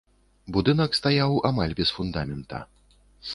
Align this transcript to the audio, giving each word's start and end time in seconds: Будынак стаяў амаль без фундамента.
Будынак 0.53 0.97
стаяў 0.99 1.37
амаль 1.51 1.77
без 1.81 1.93
фундамента. 1.99 2.65